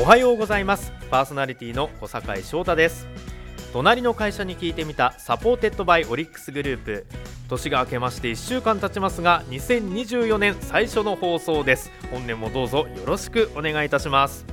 [0.00, 0.94] おはようございます。
[1.10, 3.06] パーソナリティの小坂井翔太です。
[3.74, 7.06] 隣の会社に聞いてみた supported by オリックスグループ。
[7.50, 11.92] 年が明けまして1週間経ちますが2024年最初の放送です。
[12.10, 14.46] 本年もどうぞよろしくお願いいたします。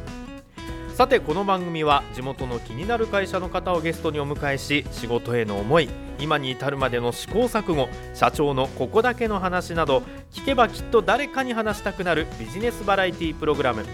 [0.95, 5.88] さてこの番組は地元の気になる会社の方をゲストにお迎えし仕事への思い
[6.20, 10.04] 今に至るまでの試行錯誤社長のここだけの話など
[10.34, 13.85] 聞けばきっと誰かに話したくなるビジネスバラエティプログラム。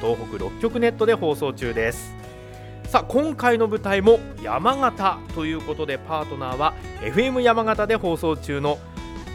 [0.00, 2.14] 東北6局ネットで放送中です。
[2.90, 8.78] さあ今回の舞台も山形ということでパートナーは FM 山形で放送中の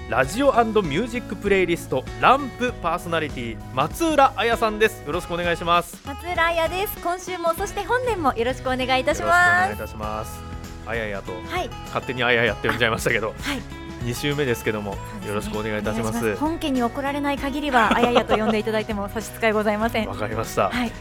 [0.10, 5.04] ラジオミュージックプレイリストランプパーソナリティ松浦彩さんです。
[5.06, 6.02] よろしくお願いします。
[6.06, 7.02] 松浦彩です。
[7.02, 9.62] 今週もそして本年もよろしくお願いいたします。
[9.62, 10.40] 願いいたします。
[10.86, 11.70] あややとはい。
[11.86, 13.28] 勝手にあややって呼んじゃいましたけど。
[13.28, 14.96] はい2週目ですけども
[15.26, 16.36] よろしくお願いいたします。
[16.36, 20.08] 本家に怒られない限りは あややと呼んでいただいても差し支えございません。
[20.08, 20.92] わかりました、はい。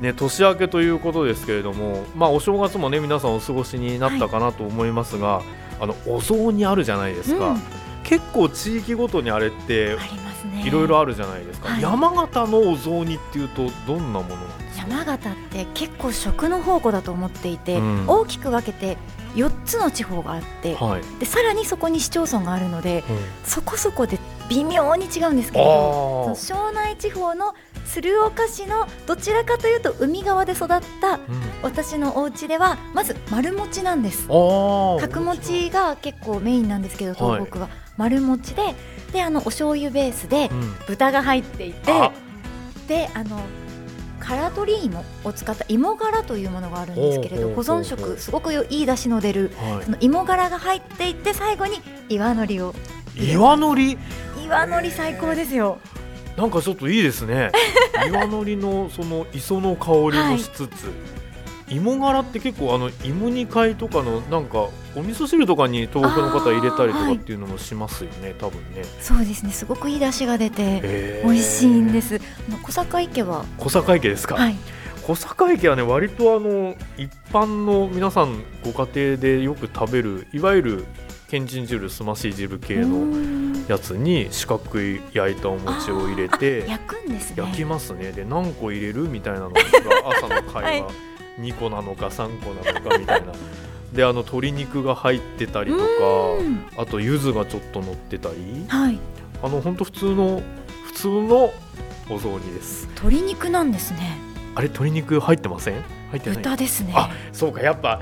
[0.00, 5.42] ね、年明けということですけれども、まあ、お正月もね皆さんお過ごしになったかなと思いますが、
[5.78, 7.62] あのお雑煮あるじゃないですか、うん。
[8.02, 9.96] 結構地域ごとにあれって
[10.64, 11.82] いろいろあるじゃないですか、はい。
[11.82, 14.36] 山形のお雑煮っていうとどんなもの
[14.76, 18.04] 山形って結構食の宝庫だと思っていて、うん。
[18.06, 18.96] 大きく分けて
[19.34, 23.18] 4つの地方があって、はい、でさらにそこに市町村があるのでうん。
[23.44, 26.34] そこそこで微妙に違うんですけれどあー。
[26.34, 27.54] その湘南地方の
[27.86, 31.20] 鶴岡市のどちらかというと海側で育ったうん。
[31.62, 34.26] 私のお家ではまず丸餅なんです。
[34.28, 38.74] 角餅が結構メインなんですけど東北は、丸餅で
[39.12, 40.74] であのお醤油ベースでうん。
[40.86, 42.12] 豚が入っていてあ。
[42.88, 43.40] であの
[44.30, 52.72] からとり芋を使った芋がらというものがあるんですけれど保存食すごくいい出汁の出るはその芋がらが入っていって最後に岩のりを
[53.16, 53.98] い、岩のり
[54.44, 55.80] 岩のり最高ですよ。
[56.36, 57.50] なんかちょっといいですね。
[58.08, 60.90] 岩のりのその磯の香りもしつつ、
[61.70, 68.82] 芋がらって結構あの芋煮会とかのなんかお味噌汁とかに東北の方入れたりとかっていうのもしますよね、多分ね。
[69.00, 72.20] そうですねすごくいい出汁が出て美味しいんです。
[72.62, 73.44] 小坂池は？
[73.56, 74.56] 小坂池ですか、はい。
[75.04, 80.84] 小坂池はね割とあの一般の皆さんご家庭でよく食べるいわゆる
[81.28, 81.46] けん。
[81.46, 87.36] ちん汁すまし汁系うのんやつに四角い焼いたお餅を入れて焼くんですね。
[87.44, 88.10] 焼きますね。
[88.10, 89.08] で何個入れる？
[89.08, 89.60] みたいなのが
[90.18, 90.92] 朝の会話、は
[91.40, 93.32] 2個なのか3個なのかみたいな。
[93.94, 95.84] であの鶏肉が入ってたりとか
[96.38, 96.64] うん。
[96.76, 98.64] あと柚子がちょっと乗ってたり。
[98.68, 98.98] はい。
[99.42, 100.42] あの本当普通の
[100.86, 101.52] 普通の
[102.08, 102.86] お雑煮です。
[102.96, 104.18] 鶏肉なんですね。
[104.54, 105.82] あれ鶏肉入ってません？
[106.10, 106.38] 入ってない。
[106.38, 106.92] 豚ですね。
[106.94, 108.00] あそうかやっぱ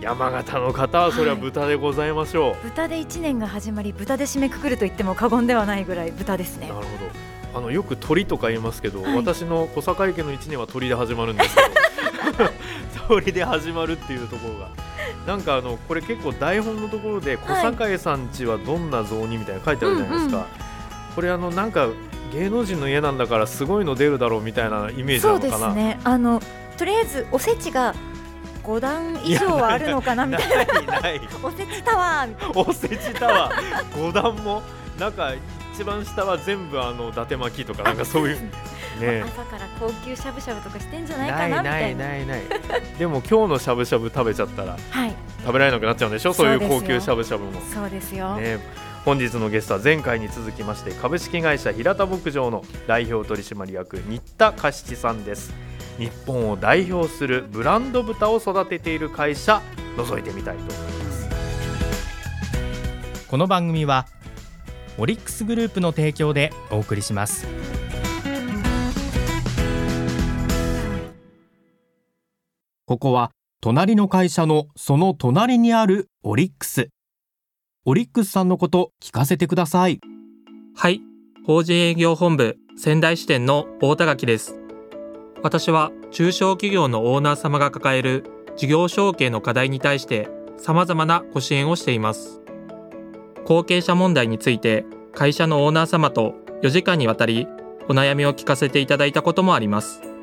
[0.00, 6.68] 山形の方はそれは豚でございましょう、豚で一年が始まり豚で締めくくると言っても過言ではないぐらい豚ですね。
[6.68, 6.88] なるほど。
[7.58, 9.16] あのよく鳥とか言いますけど、はい。
[9.16, 11.62] 私の小坂池の一年は鳥で始まるんですけ
[12.44, 12.50] ど
[13.08, 14.68] 鳥で始まるっていうところが。
[15.26, 20.48] なんかあのこれ結構台本のところで小坂井さんちはどんな雑煮みたいなの書いてあるじゃないですか、うんうん。
[21.14, 21.88] これあのなんか
[22.32, 26.00] 芸能人の家なんだからすごいの出るだろうみたいなイメージなそうでのかなすね。
[26.04, 26.40] あの
[26.76, 27.94] とりあえずおせちが
[28.64, 30.74] 5段以上はあるのかなみたいな。
[30.74, 31.20] ないない。
[31.42, 33.92] おせちタワーおせちタワー。
[33.92, 34.62] 5段も。
[34.98, 35.32] なんか
[35.74, 38.50] 一番下は全部あの伊達巻きとかなんかそういう
[39.00, 39.22] ね。
[39.26, 42.06] 朝から高級しゃぶしゃぶとかしてんじゃないかないないなみたいな。
[42.06, 42.42] ないない
[42.98, 45.14] でも今日のしゃぶしゃぶ食べちゃったらはい。
[45.40, 46.32] 食べられなくなっちゃうんでしょ？
[46.32, 47.60] そういう高級しゃぶしゃぶも。
[47.60, 48.58] そうですよ、ね。
[49.04, 55.52] 本日のゲストは前回に続きまして株式会社平田牧場の代表取締役新田嘉七さんです。
[55.98, 59.62] 日本を代表するブランド豚を育てている会社
[59.96, 61.28] 覗いてみたいと思います。
[63.28, 64.06] この番組は
[64.96, 67.46] オリックスグループの提供でお送りします
[72.86, 73.30] ここは
[73.62, 76.88] 隣の会社のその隣にあるオリックス
[77.86, 80.00] オリックスさんのこと聞かせてください
[80.76, 81.00] はい、
[81.46, 84.58] 法人営業本部仙台支店の大田垣です。
[85.42, 88.24] 私は中小企業のオーナー様が抱える
[88.56, 92.42] 事業承継の課題に対して様々なご支援をしています。
[93.46, 97.46] 後継者問題について会社のオーナー様と4時間にわたり
[97.88, 100.13] お悩みを聞かせていただいたこともあります。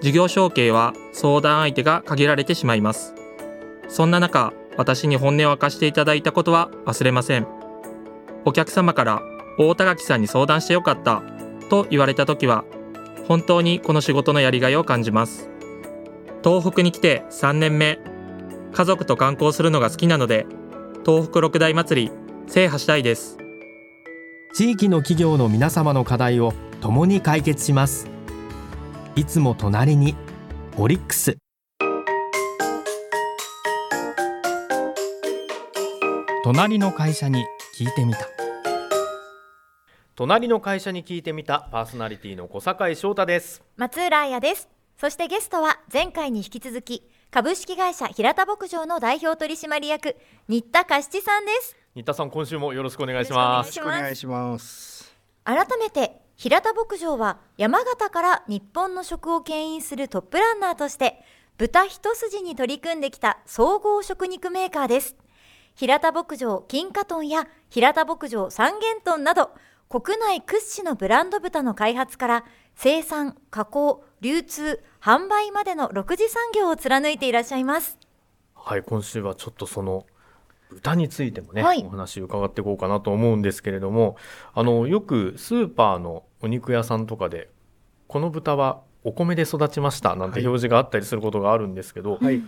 [0.00, 3.14] 事業承継は相談相手が限られてしまいます。
[3.88, 7.46] そんな中、私に本音を明かしていただいたことは忘れません。
[8.44, 9.22] お客様から
[9.58, 11.22] 大田垣さんに相談してよかった
[11.68, 12.64] と言われた時は
[13.26, 15.50] 本当にこの仕事のやりがいを感じます
[16.44, 17.98] 東北に来て3年目
[18.72, 20.46] 家族と観光するのが好きなので
[21.04, 22.12] 東北六大祭り
[22.46, 23.38] 制覇したいです
[24.54, 28.15] 地域の企業の皆様の課題を共に解決します
[29.18, 30.14] いつも隣に
[30.76, 31.38] オリックス。
[36.44, 37.46] 隣の会社に
[37.78, 38.28] 聞いてみた。
[40.16, 43.62] 隣の会社に聞いてみたパーソナリティの小坂井翔太です。
[43.78, 44.68] 松浦彩です。
[45.00, 50.16] そしてゲストは前回に引き続き株式会社平田牧場の代表取締役
[50.46, 51.74] 新田菓七さんです。
[51.94, 53.78] 新田さん今週もよろしくお願いします。
[53.78, 55.16] よろしくお願いします。
[55.42, 61.22] 改めて平田牧場は山形から日本の食を牽引するトップランナーとして
[61.56, 65.16] 豚一筋に取り組んできた総合食肉メーカーです。
[65.74, 69.50] 平田牧場金華豚や平田牧場三元豚など
[69.88, 72.44] 国内屈指のブランド豚の開発から
[72.74, 77.96] 生産加工流通販売までの6次産業を貫いていらっしゃいます。
[78.54, 80.04] はい今週はちょっとその
[80.70, 81.84] 豚についてもね、はい。
[81.86, 84.16] お話伺っていこうかなと思うんですけれども
[84.54, 87.50] あのよくスーパーのお肉屋さんとかで
[88.08, 90.46] この豚はお米で育ちましたなんてはい。
[90.46, 92.42] 表示があったりすることがあるんですけど、はい。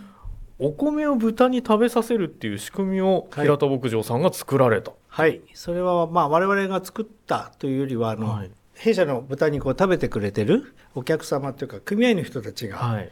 [0.57, 3.45] お米を豚に食べさせるっていう仕組みをはい。
[3.45, 5.41] 平田牧場さんが作られた、はい。
[5.53, 8.51] それはまあ我々が作ったというよりはあの、はい。
[8.73, 13.11] 弊社の豚肉を食べてくれてるお客様というか組合の人たちが、はい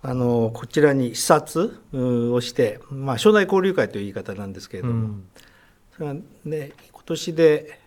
[0.00, 5.28] あのこちらに視察をして、まあ、省内交流会という言い方なんですけれども、うん。
[5.92, 6.14] それは
[6.44, 7.80] ね今年で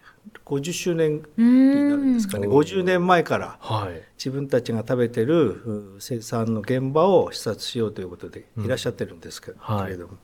[0.45, 2.47] 50周年になるんですかね。
[2.47, 2.53] うん。
[2.53, 4.01] 50年前からはい。
[4.17, 10.17] 自分たちが食べてるう生産の現場を視察しようということでいらっしゃってるんですけ,、はいれども。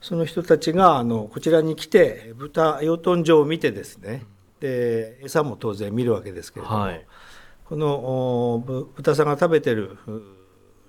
[0.00, 4.26] その人たちがあのこちらに来て豚養豚場を見てですね。
[4.60, 7.06] で餌も当然見るわけですけれども、はい。
[7.64, 9.98] この豚さんが食べてる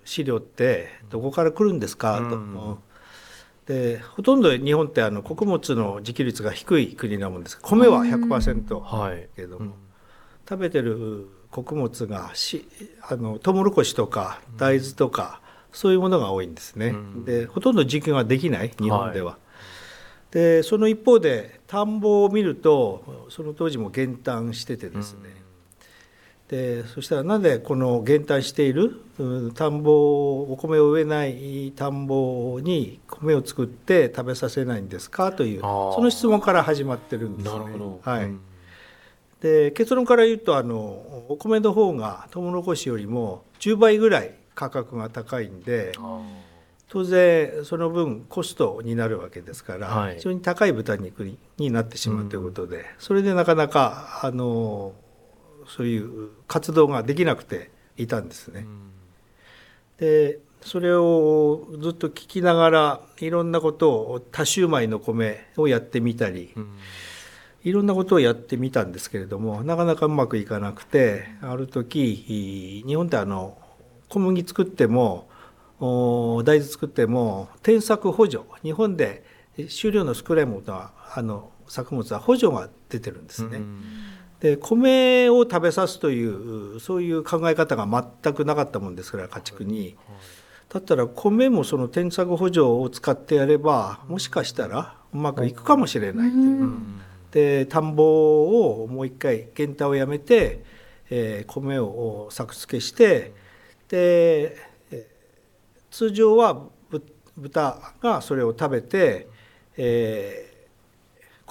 [0.04, 2.78] う飼料ってどこから来るんですか、とうん。
[3.66, 7.60] でほとんど日本ってあの穀物の自給率が低い国なもんです。
[7.62, 9.30] 米は100%、はい。
[9.36, 9.74] けれども、うん。
[10.50, 12.68] 食べてる穀物がし
[13.08, 15.42] あのトウモロコシとか大豆とか、
[15.72, 17.26] そういうものが多いんですね、うん。
[17.26, 18.72] でほとんど自給ができない。
[18.80, 19.38] 日本では、
[20.32, 25.39] でその一方で田んぼを見るとその当時も減反しててですね、
[26.50, 29.02] でそしたらなぜこの減反している？
[29.20, 35.32] うん田んぼお米を植えない田んぼに米を作って食べさせないんですか？
[35.32, 37.60] というその質問から始まってるんですね。
[37.60, 38.24] なるほど、はい。
[38.26, 38.42] うん。
[39.42, 40.76] で結論から言うとあの
[41.30, 46.22] お米の方がトウモロコシよりも10倍ぐらい価格が高いんであ
[46.90, 50.16] 当然その分コストになるわけですから、はい。
[50.16, 54.94] 非常に高い豚肉にになってしまうということで、それでなかなかあの
[55.70, 58.66] そういう活動ができなくていたんですね。
[59.98, 66.78] でそれをずっと聞きながらいろんなことを多種米の米をやってみたり、うん
[67.64, 73.58] いろんなことをやってみたんですけれどもなかなかうまくいかなくてある時日本ってあの
[74.08, 75.28] 小麦作っても
[75.80, 79.24] お大豆作っても転作補助日本で
[79.68, 83.58] 収量の少ないものはあの作物は補助が出てるんですね。
[83.58, 83.84] うん
[84.40, 87.86] で米を食べさすというそういう考え方が
[88.24, 89.96] 全くなかったもんですから家畜に。
[90.70, 96.44] だったら米もその転作補助を使ってやればもしかしたらうまくいくかもしれないという。
[96.44, 97.02] うん。
[97.32, 100.64] で田んぼをもう一回減反をやめて、
[101.10, 103.34] えー米を作付けして
[103.90, 104.56] で、
[104.92, 105.10] えー
[105.92, 107.04] 通常はぶ
[107.36, 109.28] 豚がそれを食べて、
[109.76, 110.49] えー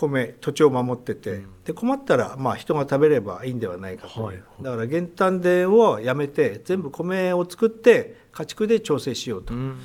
[0.07, 4.23] 米土地を守ってて、で困ったらまあ人が食べればいいんではないかと。
[4.23, 4.43] はい。
[4.62, 9.55] だから減反でをやめて全部米を作って家畜で調整しようと。
[9.55, 9.78] うん。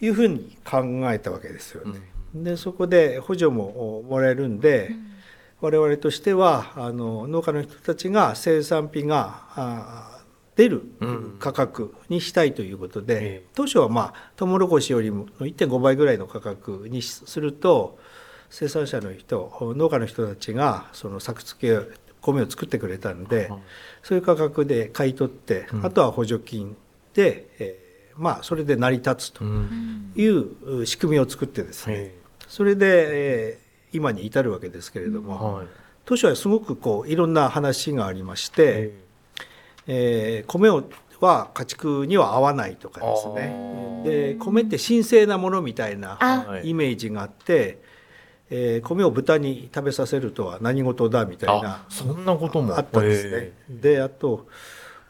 [0.00, 0.82] いうふうに考
[1.12, 2.00] えたわけですよね。
[2.34, 4.90] でそこで補助ももらえるんで、
[5.60, 10.20] 我々としてはあの農家の人たちが生産費が
[10.56, 11.36] 出るうん。
[11.38, 13.46] 価格にしたいということで、ええ。
[13.54, 17.98] 当初はまあトウモロコシよりも1.5倍ぐらいの価格にすると
[18.54, 23.60] 生産者の人農家の人たちがその作付け米を作ってくれたんで、はい
[24.04, 25.86] そういう価格で買い取って、うん。
[25.86, 26.76] あとは補助金
[27.14, 30.12] で、えーまあそれで成り立つとうん。
[30.14, 32.14] いう仕組みを作ってですね、え
[32.46, 33.64] それで、えー
[33.96, 35.66] 今に至るわけですけれどーも、はい。
[36.04, 38.92] 当初はすごくこういろんな話がありまして、
[39.86, 40.84] えー米を
[41.20, 44.02] は家畜には合わないとかですね。
[44.04, 47.82] で米って神聖なものみたいなイメージがあって、
[48.50, 52.76] えー米を豚に食べさせるとは何事だみたいなあそんなことも。
[52.76, 53.52] あったんですね。
[53.68, 54.46] であと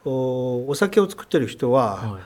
[0.04, 2.22] おお酒を作ってる人は、はい。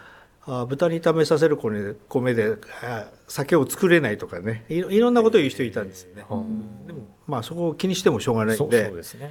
[0.51, 4.65] あ豚に食べさせる米で米であ酒を作れないとかね。
[4.69, 6.25] いろいろんなことを言う人いたんですよね。
[6.31, 9.31] うんでもまあそこを気にしてもしょうがないんでそうですね。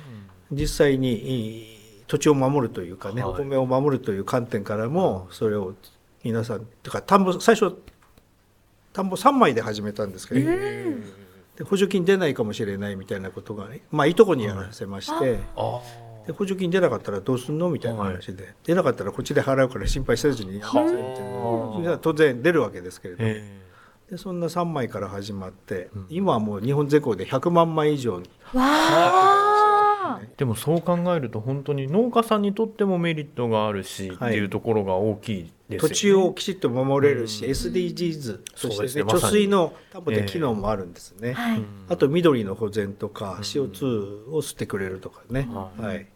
[0.51, 3.31] 実際にい土地を守るというかね、はい。
[3.33, 5.73] お米を守るという観点からもそれを
[6.23, 7.75] 皆さんてか田んぼ最初
[8.93, 10.49] 田んぼ3枚で始めたんですけど、
[11.57, 15.39] で補助金出ないかもしれないみたいなことがねまあいとこにやらせまして。
[15.55, 15.81] あ
[16.27, 23.61] で補助金出なかったらどうすんのみたいな話で、出なかったらこっちで払うから心配せずにやってみたいなそれは当然出るわけですけれども、え
[24.11, 29.46] でそんな3枚から始まって、今はもう日本全国で100万枚以上にわ
[30.17, 34.31] あでもそう考えると本当に農家さんにとってもメリットがあるし、はい。
[34.31, 35.89] っていうところが大きいですよね。
[35.89, 39.13] 土地をきちっと守れるし、SDGs うですして、ね、貯ね。
[39.13, 39.33] まさに。
[39.33, 41.61] 水の担保で機能もあるんですね、はい。
[41.89, 45.81] あと緑の保全とか CO2 を吸ってくれるとかね、はい。
[45.81, 46.07] はい。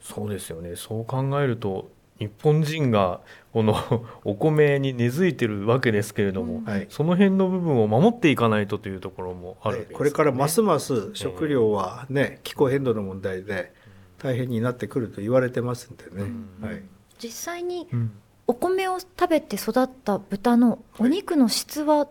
[0.00, 0.76] そうですよね。
[0.76, 3.20] そう考えると日本人が
[3.52, 3.74] この
[4.24, 6.86] お米に根付いてるわけですけれども、はい。
[6.88, 9.86] その辺の部分を守っていかないとというところもあるね。
[9.92, 13.72] これからますます食料はね、気候変動の問題で
[14.18, 16.82] 大変になってくると言われてますんでね、はい、
[17.18, 18.12] 実際にうん。
[18.46, 22.10] お米を食べて育った豚のお肉の質はど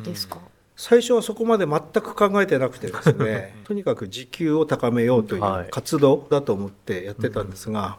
[0.00, 0.40] うですか、
[0.74, 7.98] 最初はそこまで全く考えてなくてですね とにかく時給を高めようという活動だと思ってやってたんですが、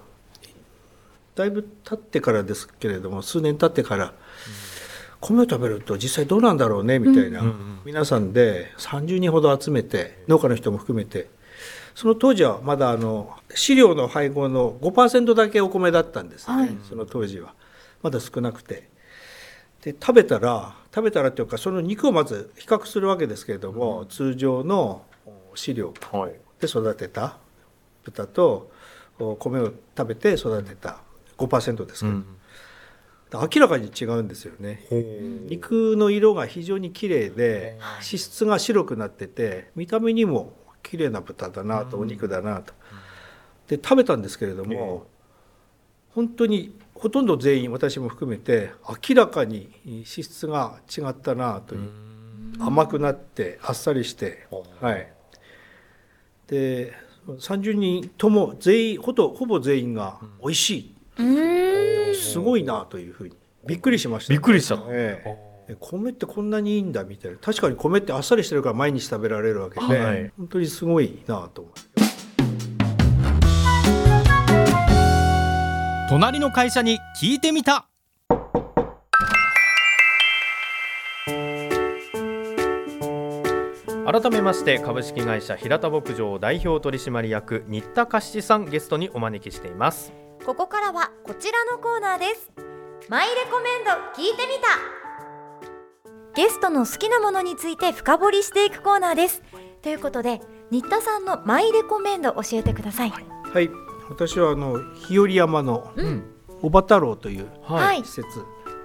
[1.38, 4.13] だいぶ経ってからですけれども数年経ってから、
[5.22, 11.29] 米を食べると実際どうなんだろうねみたいな、うんうん皆さんで30人ほど集めて農家の人も含めて
[11.96, 16.77] その当時はまだあの飼料の配合の5%だけお米だったんですね、はい。
[16.88, 17.53] その当時は。
[18.03, 18.89] まだ少なくて。
[19.82, 25.06] で食べたら食べたらというかその肉をまず比較するわけですけれども、通常の
[25.56, 26.34] 飼料はい。
[26.60, 27.38] で育てた
[28.03, 28.70] 豚と
[29.17, 31.00] お米を食べて育てた
[31.38, 32.25] 5%ですけど、うん。
[33.34, 34.88] 明らかに違うんですよね。
[35.50, 42.74] 肉の色が非常に綺麗で脂質が白くなってて見た目にも綺麗な豚だなとお肉だなと。
[43.67, 45.08] で食べたんですけれども
[46.15, 48.72] 本当にほとんど全員私も含めて
[49.10, 51.89] 明らかに脂質が違ったなという
[52.60, 54.48] 甘くなってあっさりして
[54.82, 55.12] はい。
[56.48, 56.94] で
[57.27, 64.75] 30人とも全員ほとほぼ全員が美味しい、すごいなというふうにびっくりしました、びっくりした。
[64.89, 65.47] ええ。
[65.69, 67.38] え米ってこんなにいいんだみたいな。
[67.38, 70.31] 確かに米ってあっさりしてるから毎日食べられるわけで、はい。
[70.38, 72.07] 本当にすごいなと思って。
[76.09, 77.89] 隣の会社に聞いてみた。
[84.09, 90.13] 改めまして株式会社平田牧場代表取締役新田菓子さんゲストにお招きしています
[90.47, 92.49] ここからはこちらのコーナーです。
[93.09, 96.41] マイレコメンド聞いてみた。
[96.41, 99.43] ゲストの好きなものについて深掘りしていくコーナーです。
[99.81, 100.39] ということで
[100.71, 103.09] 新田さんのマイレコメンド教えてください。
[103.09, 103.69] はい、
[104.09, 106.23] 私はあの日和山のうん。
[106.61, 108.05] 小場太郎というはい。
[108.05, 108.27] 施設、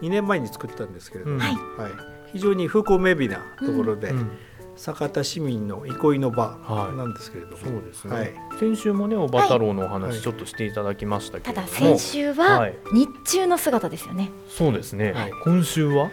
[0.01, 1.41] 2年前に作ったんですけれども、うん。
[1.43, 1.55] はい。
[1.55, 1.93] はい、
[2.33, 4.33] 非常に風光明媚なところで、うん
[4.77, 6.97] 酒田市民の憩いの場はい。
[6.97, 8.35] なんですけれども、そうですね、はい。
[8.59, 12.79] 先週もねおば太郎のおはい話ちょっとしていただきましたけただれども、先週ははい。
[12.93, 14.31] 日中の姿ですよね。
[14.49, 15.33] そうですね、はい。
[15.45, 16.11] 今週は？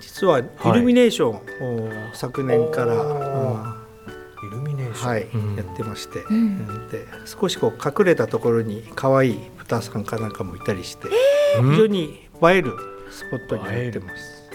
[0.00, 0.42] 実はイ
[0.74, 5.22] ルミネーションを昨年から、イルミネーション、はい。
[5.22, 5.56] うん。
[5.56, 6.88] やってまして、ん。
[6.88, 11.08] で少しこう隠れたところに可愛い豚さんかなんかもいたりして、
[11.60, 11.70] うん。
[11.70, 12.72] 非常に映える
[13.10, 14.50] スポットになってます。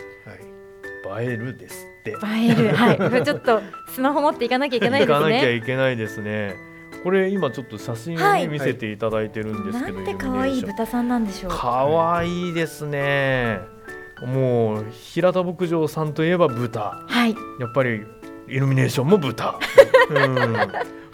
[1.10, 1.26] はい。
[1.26, 2.70] 映えるです映える。
[2.76, 2.98] はい。
[2.98, 6.56] これちょっとスマホ持っていかなきゃいけないです行かなきゃねいけないですね。
[7.04, 8.48] これ今ちょっと写真をね、はい。
[8.48, 11.52] 見せていただいてるんですけどなんて可愛い豚さんなんでしょう。
[11.52, 13.60] かわいいですね。
[14.26, 17.04] もう平田牧場さんといえば豚。
[17.08, 17.36] はい。
[17.60, 18.02] やっぱり
[18.48, 19.60] イルミネーションも豚、
[20.10, 20.54] うん、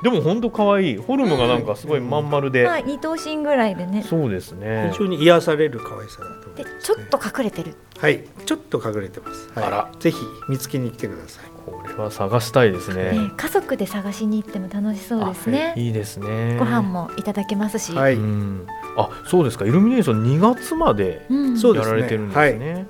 [0.04, 0.96] でも本当可愛い。
[0.96, 4.04] フォルムがなんかすごいまん丸で、はい二頭身ぐらいでね。
[4.04, 4.90] そうですね。
[4.92, 7.76] 非常に癒される可愛さだと思いでます、ちょっと隠れてる。
[7.98, 9.50] はい、ちょっと隠れてます。
[9.56, 9.92] はい、あら。
[10.00, 10.18] ぜひ
[10.50, 11.46] 見つけに来てください。
[11.66, 13.12] これは探したいですね。
[13.12, 15.74] ね家族で探しに行っても楽しそうですね。
[15.76, 15.90] あい。
[15.90, 16.58] いですね。
[16.60, 19.66] ご飯もいただけますし、はい、うん、あそうですか。
[19.66, 22.88] イルミネーション2月までやられてるんですね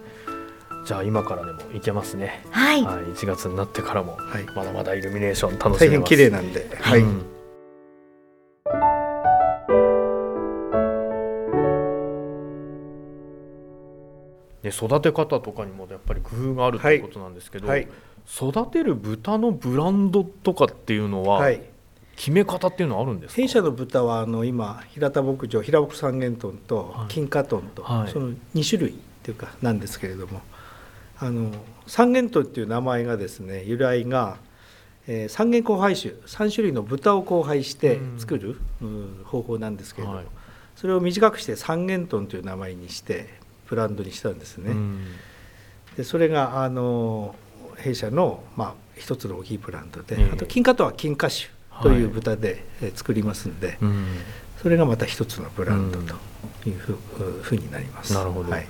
[0.86, 5.86] じゃあ今からでも行けますね、はい、はい、1月になってからもはい、まだまだイルミネーション楽しめます。
[5.86, 7.26] 大変綺麗なんで、はい、うん
[14.64, 17.88] ね、育て方とかにもやっぱり工夫があるということなんですけど、はい、
[18.28, 21.62] 育てる豚のブランドとかっていうのは、はい。
[22.16, 23.42] 決め方っていうのはあるんですか？
[23.42, 27.08] 弊社の豚はあの今平田牧場平牧三元豚とはい。
[27.08, 28.12] 金華豚と、はい。
[28.12, 30.42] その2種類っていうかなんですけれども
[31.24, 31.52] あの
[31.88, 34.38] 三元豚っていう名前がですね由来が、
[35.08, 40.26] えー三元交配種3種類の豚を交配して作る、うん方法なんですけれども、はい。
[40.76, 43.30] それを短くして三元豚という名前にして
[43.68, 44.72] ブランドにしたんですね。
[44.72, 45.06] うん。
[45.96, 47.36] でそれがあの
[47.78, 50.30] 弊社の、まあ、一つの大きいブランドで、ええ。
[50.34, 51.50] あと金華豚は金華種
[51.82, 54.06] という豚で、えー作りますんで、うん。
[54.62, 56.96] それがまた一つのブランドというふ,、う
[57.42, 58.14] ふうになります。
[58.14, 58.52] なるほど。
[58.52, 58.68] はい、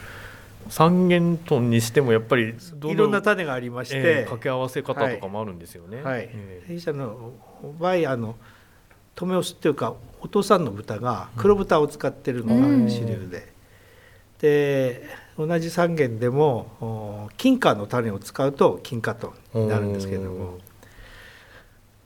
[0.70, 2.56] 三元豚にしてもやっぱり
[2.86, 6.02] いろんな種がありまして、ええ掛け合わせ方とかもあるんですよね。
[6.02, 6.30] はい。
[6.32, 6.68] ええ。
[6.68, 7.34] 弊社の
[7.80, 8.36] 場合あの
[9.16, 12.90] 止めオスっていうかお父さんの豚が黒豚を使ってるのがうん。
[12.90, 13.54] 主流で、
[14.40, 20.60] で同じ三元でもお金華の種を使うと金華豚になるんですけれども。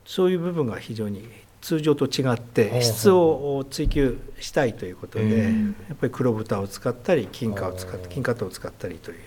[0.08, 1.28] そういう部分が非常に
[1.67, 5.75] 通常と違ってう質を追求したいということで、うん。
[5.89, 9.17] やっぱり黒豚を使ったり金華を使っほう金華豚を使ったりという、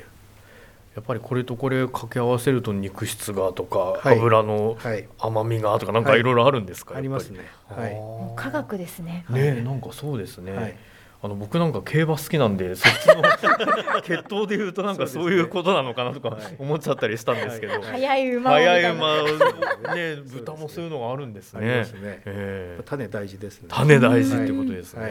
[0.94, 4.16] やっぱりこれとこれ掛け合わせると肉質がとか、はい。
[4.16, 6.22] 油のはい、甘みがとかなんかい。
[6.22, 7.40] ろいろあるんですか、ありますね。
[7.68, 8.00] はい。
[8.36, 9.26] 科学ですね。
[9.28, 10.76] ねなんかそうですね、はい
[11.22, 16.56] あの僕なんか競馬好きなんで そっちの血統でいうとなんかそういうことなのかなとかはい。
[16.58, 19.22] 思っちゃったりしたんですけど、早い馬早い馬
[19.94, 21.78] ね 豚もそういうのがあるんですね。
[21.78, 22.22] ますね。
[22.24, 22.82] ええ。
[22.84, 23.68] 種大事ですね。
[23.70, 25.02] 種大事ってことですね、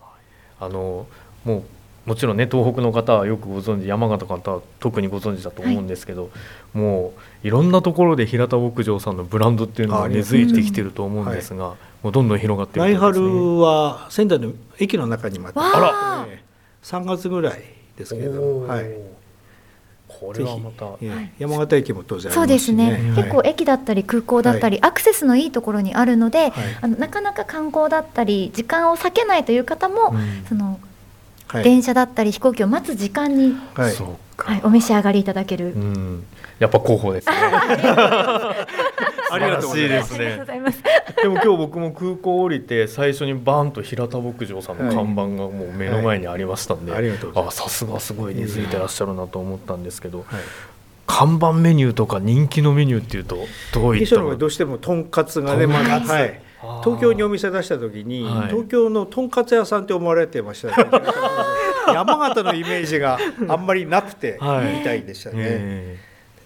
[0.00, 0.12] はい。
[0.60, 1.06] あの
[1.44, 1.62] もう
[2.06, 6.30] もちろんね東北の方はよくご存知山形の方は特にご存知だと思うんですけど、
[6.72, 7.12] も
[7.44, 12.98] ういろんなところで平田牧場さんのブランドっていうのが根付いてきてると思うんですが、もうどんどん広がっていですね。
[12.98, 15.60] 春は仙台の駅の中にまた。
[15.60, 16.22] わあ。
[16.22, 16.44] あええ。
[16.82, 17.62] 3月ぐらい
[17.96, 18.72] ですけど、おー。
[18.72, 18.86] はい、
[20.08, 20.86] これはまた。
[21.02, 21.08] ええ。
[21.10, 23.02] はい山形駅も当然ありそうですすね、はい。
[23.16, 26.52] 結構駅だったり空港だったり、アクセスのいいところにあるので、はい。
[26.80, 30.44] あのなかなか観光だったり時間を避けないという方も、うん。
[30.48, 30.80] その
[31.48, 31.64] はい。
[31.64, 33.94] 電車だったり飛行機を待つ時間に、はい。
[34.62, 36.24] お召し上がりいただける、うん、
[36.58, 37.34] やっぱ候補ですね
[39.32, 40.10] ありがとうございます。
[40.10, 40.44] ですありがとうごね。
[40.46, 40.82] ざいます。
[41.22, 47.00] でも今日僕も空港降りて最初にバーンと平田牧場さんの看板がもう目の前にありましたんで、はい。
[47.00, 47.60] ありがとうございます。
[47.60, 50.26] あさすがすごい根付いてらっしゃるなと思ったんですけど、はい。
[51.06, 53.36] 看板メニューとか人気のメニューっていうと
[53.74, 56.40] どういったどうしてもとんかつがね、まかつあはい、
[56.84, 58.48] 東京にお店出した時に、はい。
[58.48, 60.90] 東京のとんかつ屋さんって思われてましたね。
[61.92, 64.78] 山形のイメージがあんまりなくて、はい。
[64.78, 65.36] みたいでしたね。
[65.38, 65.98] え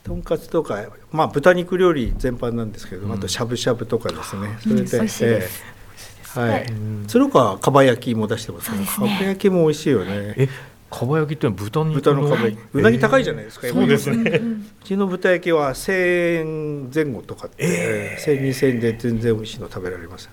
[0.05, 3.13] とんかつとか、まあ、豚肉料理全般なんですけど、うん。
[3.13, 5.49] あとしゃぶしゃぶとかですね、それで、え
[6.37, 6.41] え。
[6.41, 6.67] はい。
[7.07, 10.35] 鶴岡かば焼きも出してますけど、かば焼きも美味しいよね。
[10.37, 10.49] え
[10.91, 12.61] かば焼きってのは豚肉豚のかば焼き。
[12.75, 14.31] うなぎ高いじゃないですか、今そうですね。
[14.83, 20.29] うちの豚焼きは1000円前後とかって、え1000 2000円で全然美味しいの食べられます。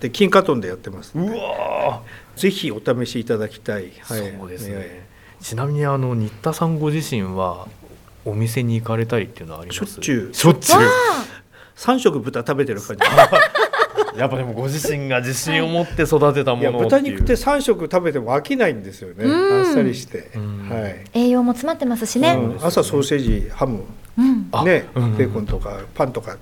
[0.00, 1.16] で金華豚でやってます。
[1.16, 2.02] うわ
[2.34, 5.06] ぜひお試しいただきたい、はい、ーそうですね、え。
[5.40, 7.68] ちなみにあの新田さんご自身は
[8.24, 9.78] お店に行かれたりっていうのはあります？
[9.78, 10.34] しょっちゅう。
[10.34, 10.80] しょっちゅう。
[11.76, 13.02] 3食豚食べてる感じ。
[14.18, 19.24] やっぱでもご自身が自信を持って育てたものを豚肉って3食食べても飽きないんですよね。
[19.24, 19.60] うん。
[19.60, 20.68] あっさりして、うん。
[20.68, 21.04] はい。
[21.14, 22.34] 栄養も詰まってますしね。
[22.34, 22.66] うん。
[22.66, 23.84] 朝ソーセージハム。
[24.18, 24.48] うん。
[24.52, 25.16] あね、うん。
[25.16, 26.36] ベーコンとかパンとか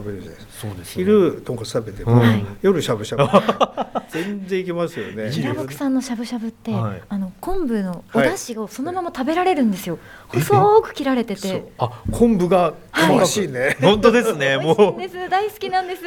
[0.00, 1.04] 食べるじゃないですかそうですね。
[1.04, 2.46] 昼とんかつ食べても、うん。
[2.62, 3.24] 夜しゃぶしゃぶ。
[4.10, 5.30] 全然いけますよね。
[5.30, 7.02] 平牧さんのしゃぶしゃぶって、はい。
[7.08, 8.30] あの昆布のおはい。
[8.30, 9.98] 出汁をそのまま食べられるんですよ。
[10.34, 11.72] え細く切られてて。
[11.78, 13.18] あ昆布がはい。
[13.18, 13.76] 詳しいね。
[13.82, 14.56] 本当ですね。
[14.62, 15.28] もんです。
[15.28, 16.02] 大好きなんです。
[16.02, 16.06] う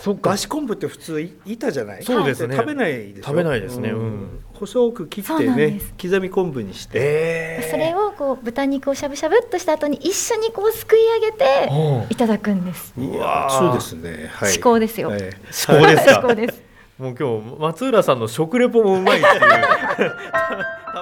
[0.00, 0.30] そっか。
[0.30, 2.02] だし昆布って普通い板じゃない？
[2.04, 2.54] そうですね。
[2.56, 3.90] 食べない食べないですね。
[3.90, 12.08] うん細く切ってね刻み昆布にして、えー、それをこう豚肉をしゃぶしゃぶっとした後に一緒にこうすくい上げてう。
[12.08, 12.94] んいただくんです。
[12.98, 13.58] いやうわー。
[13.58, 15.10] そうですね、はい、至高ですよ。
[15.10, 15.20] はい。
[15.50, 16.12] 至高ですか？
[16.12, 16.62] 至高です。
[16.98, 19.32] もう今日松浦さんの食レポもうまいっていう。
[19.34, 20.10] 食べたくな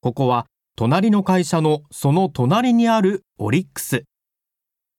[0.00, 4.04] ここは隣の会社のその隣にあるオリックス。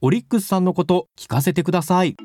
[0.01, 2.15] オリックスさんのこと聞かせてください。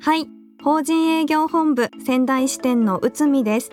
[0.00, 0.28] はい、
[0.62, 3.70] 法人営業本部仙台支店の内海です。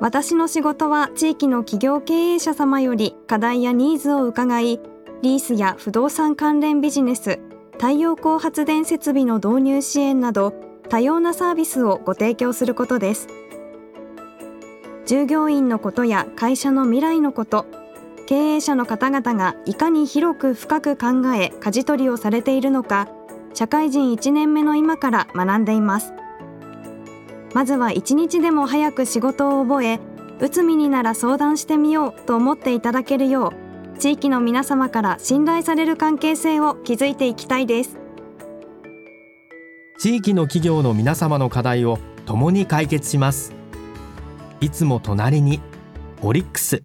[0.00, 4.80] 私の仕事は地域の企業経営者様より課題やニーズを伺い、
[5.22, 7.38] リースや不動産関連ビジネス、
[7.72, 10.52] 太陽光発電設備の導入支援など
[10.90, 13.28] 多様なサービスをご提供することです。
[15.06, 17.64] 従業員のことや会社の未来のこと、
[18.30, 23.08] 経営者の方々がいかに広く深く考え舵取りをされているのか
[23.54, 26.12] 社会人1年目の今から学んでいます
[27.54, 29.98] まずは一日でも早く仕事を覚え
[30.38, 33.52] 内海になら相談してみようと思っていただけるよ
[33.96, 37.98] う地域の皆様から信頼される関係性を築いていきたいです
[39.98, 43.52] 地域の企業の皆様の課題を共に解決します。
[44.60, 45.60] いつも隣に
[46.22, 46.84] オリックス。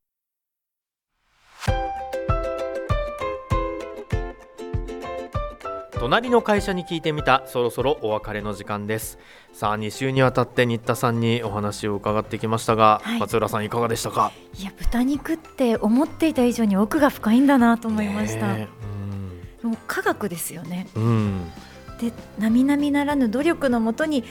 [6.06, 7.42] 隣の会社に聞いてみた。
[7.48, 9.18] そろそろお別れの時間です。
[9.54, 13.20] さあ2週にわたって新田さんにお話を伺ってきましたが、はい。
[13.20, 14.32] 松浦さんいかがでしたか？
[14.54, 18.68] いや豚肉って思っていた以上に奥が深いんだなと思いました、ね
[19.64, 20.86] もう科学ですよね。
[20.94, 21.52] うん、うん。
[22.00, 24.24] で並々ならぬ努力のもとに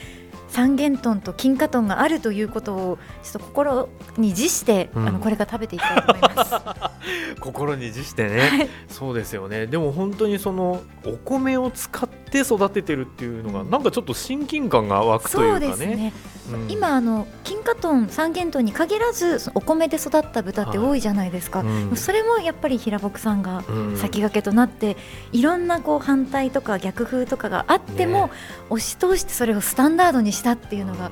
[0.47, 5.07] 三元豚と金華豚があるということをちょっと心に辞して、うん。
[5.07, 6.55] あのこれから食べていきたいと思います。
[7.39, 9.67] 心に辞してね、そうですよね。
[9.67, 15.67] でも本当にそのお米を使って育ててるっていうのがなんかちょっと親近感が湧くといそううかね。
[15.67, 16.13] ですね。
[16.51, 16.71] うん。
[16.71, 21.61] 今あの金華豚三元豚に限らずお米で育った豚って多いじゃないですか。
[21.61, 21.95] うん。
[21.95, 23.97] それもやっぱり平牧さんがうん。
[23.97, 24.97] 先駆けとなって、
[25.31, 28.31] いろんなこう反対とか逆風とかがあっても、ね。
[28.69, 31.11] 押し通してそれをスタンダードにしたっていうのが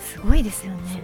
[0.00, 1.02] すごいですよね。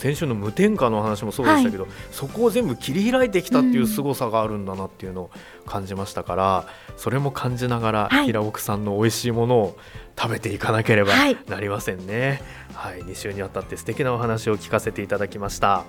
[0.00, 5.30] 先週の無添加の話もそうでしたけど、そこを全部切り開いてきたっていう凄さがあるんだなっていうのを
[5.66, 9.76] 感じましたから、それも感じながら、はい平奥さんの美味しいものを
[10.18, 12.40] 食べていかなければはいなりませんね。
[12.72, 15.84] はい、2週にわたって素敵なお話を聞かせていただきました。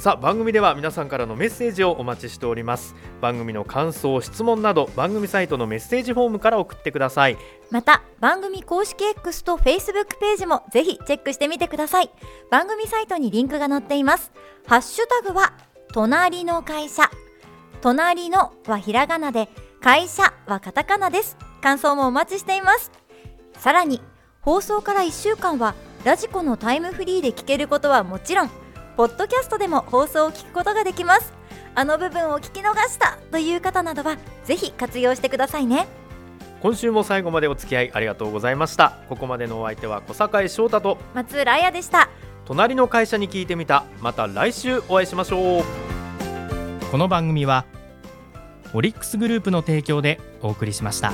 [0.00, 2.94] さあ番組では皆さんからのメッセージをお待ちしております。
[3.20, 7.36] 番組の感想質問など番組サイトのメッセージフォームから送ってください。
[7.70, 12.10] また番組公式 X と Facebook ページもぜひチェックしてみてください。
[12.50, 14.32] 番組サイトにリンクが載っています。
[14.66, 15.52] ハッシュタグは
[15.92, 17.10] 隣の会社。
[17.82, 19.50] 隣のはひらがなで
[19.82, 21.36] 会社はカタカナです。
[21.60, 22.90] 感想もお待ちしています。
[23.58, 24.00] さらに
[24.40, 28.50] 放送から1週間はラジコのタイムフリーで聞けることはもちろん
[28.96, 31.32] ポッドキャストでも放送を聞くことができます。
[31.74, 35.86] あの部分を聞き逃したという方などはぜひ活用してくださいね。
[36.60, 38.98] 今週も最後までお付き合いありがとうございました。
[39.08, 42.10] ここまでのお相手は小坂井翔太と松浦彩でした。
[42.44, 43.84] 隣の会社に聞いてみた。
[44.00, 45.64] また来週お会いしましょう。
[46.90, 47.64] この番組は
[48.74, 51.12] オリックスグループの提供でお送りしました。